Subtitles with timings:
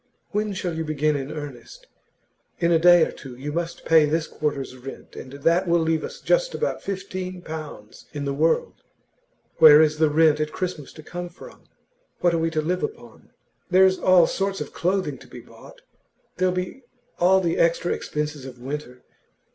[0.31, 1.85] 'When shall you begin in earnest?
[2.57, 6.03] In a day or two you must pay this quarter's rent, and that will leave
[6.03, 8.81] us just about fifteen pounds in the world.
[9.57, 11.65] Where is the rent at Christmas to come from?
[12.19, 13.29] What are we to live upon?
[13.69, 15.81] There's all sorts of clothing to be bought;
[16.37, 16.81] there'll be
[17.19, 19.03] all the extra expenses of winter.